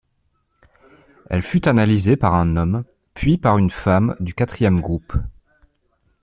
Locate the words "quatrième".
4.33-4.81